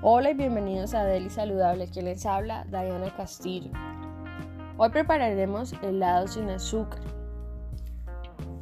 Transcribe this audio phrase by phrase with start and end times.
[0.00, 3.72] Hola y bienvenidos a Deli Saludable, quien les habla, Diana Castillo.
[4.76, 7.00] Hoy prepararemos helado sin azúcar.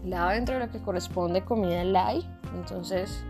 [0.03, 2.25] Helado dentro de lo que corresponde comida light.
[2.55, 3.23] Entonces,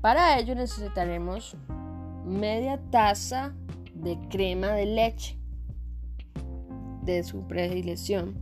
[0.00, 1.54] para ello necesitaremos
[2.24, 3.52] media taza
[3.92, 5.38] de crema de leche
[7.02, 8.38] de su predilección.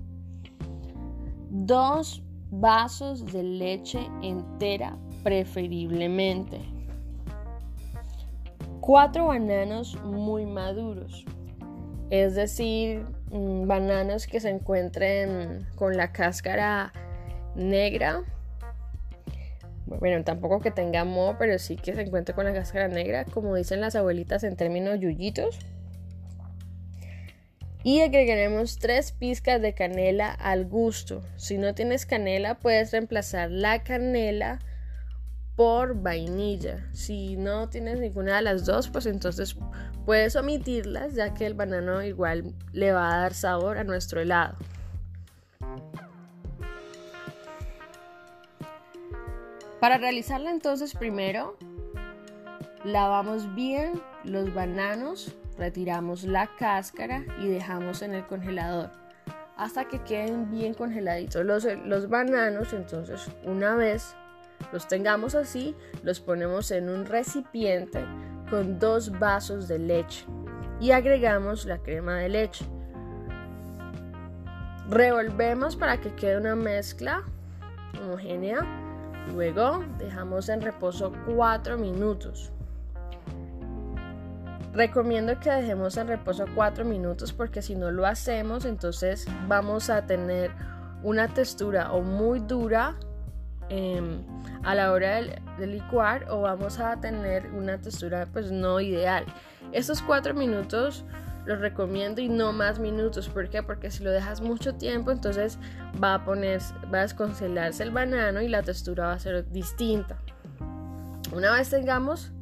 [1.51, 2.23] Dos
[2.53, 6.76] vasos de leche entera preferiblemente
[8.87, 11.25] cuatro bananos muy maduros,
[12.09, 16.93] es decir, mm, bananos que se encuentren con la cáscara
[17.57, 18.23] negra.
[19.87, 23.57] Bueno, tampoco que tenga moho, pero sí que se encuentre con la cáscara negra, como
[23.57, 25.59] dicen las abuelitas en términos yuyitos.
[27.83, 31.25] Y agregaremos tres pizcas de canela al gusto.
[31.35, 34.61] Si no tienes canela, puedes reemplazar la canela
[35.57, 36.87] por vainilla.
[36.93, 39.57] Si no tienes ninguna de las dos, pues entonces
[40.05, 44.57] puedes omitirlas ya que el banano igual le va a dar sabor a nuestro helado.
[49.81, 51.57] Para realizarla entonces primero
[52.85, 58.91] lavamos bien los bananos, retiramos la cáscara y dejamos en el congelador
[59.57, 62.73] hasta que queden bien congeladitos los, los bananos.
[62.73, 64.15] Entonces una vez
[64.73, 68.05] los tengamos así, los ponemos en un recipiente
[68.51, 70.27] con dos vasos de leche
[70.81, 72.65] y agregamos la crema de leche.
[74.89, 77.25] Revolvemos para que quede una mezcla
[78.01, 78.61] homogénea.
[79.33, 82.53] Luego dejamos en reposo 4 minutos.
[84.73, 90.07] Recomiendo que dejemos en reposo 4 minutos porque si no lo hacemos entonces vamos a
[90.07, 90.51] tener
[91.03, 92.97] una textura o muy dura
[93.69, 94.23] Em,
[94.63, 99.25] a la hora de, licuar o vamos a tener una textura pues no ideal.
[99.73, 101.05] Estos cuatro minutos
[101.47, 103.29] los recomiendo y no más minutos.
[103.29, 103.63] ¿Por qué?
[103.63, 105.59] Porque si lo dejas mucho tiempo, entonces
[106.03, 106.61] va a poner,
[106.93, 110.19] va a descongelarse el banano y la textura va a ser distinta.
[111.33, 112.33] Una vez tengamos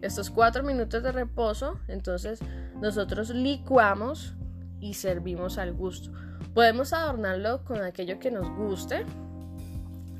[0.00, 2.40] estos cuatro minutos de reposo, entonces
[2.80, 4.34] nosotros licuamos
[4.80, 6.10] y servimos al gusto.
[6.54, 9.04] Podemos adornarlo con aquello que nos guste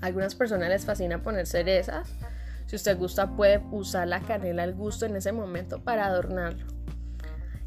[0.00, 2.15] algunas personas les fascina poner cerezas.
[2.66, 6.66] Si usted gusta, puede usar la canela al gusto en ese momento para adornarlo.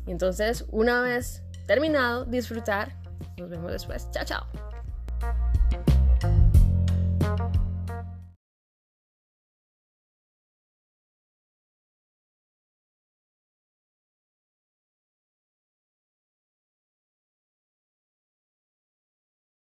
[0.06, 2.96] Y entonces, una vez terminado, disfrutar.
[3.38, 4.10] Nos vemos después.
[4.12, 4.73] Chao, chao.